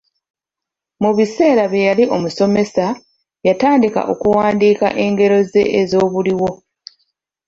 Mu 1.01 1.11
biseera 1.17 1.63
bye 1.71 1.83
yali 1.89 2.03
omusomesa, 2.15 2.85
yatandika 3.47 3.99
okuwandika 4.13 4.87
engero 5.03 5.37
ze 5.51 5.63
ez'obuliwo 5.79 6.49